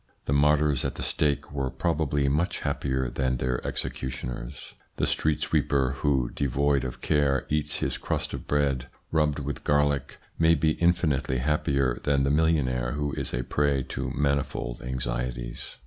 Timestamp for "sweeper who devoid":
5.37-6.83